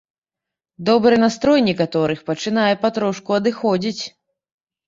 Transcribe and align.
Добры 0.89 1.19
настрой 1.23 1.59
некаторых 1.69 2.19
пачынае 2.31 2.73
патрошку 2.87 3.29
адыходзіць. 3.39 4.03